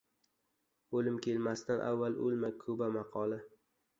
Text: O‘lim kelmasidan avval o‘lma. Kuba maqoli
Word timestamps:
O‘lim 0.99 1.19
kelmasidan 1.25 1.83
avval 1.89 2.17
o‘lma. 2.29 2.51
Kuba 2.65 2.87
maqoli 2.97 3.37